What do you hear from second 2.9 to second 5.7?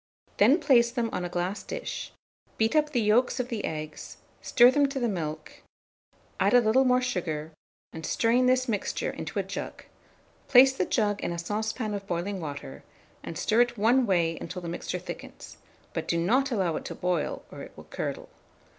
yolks of the eggs, stir to them the milk,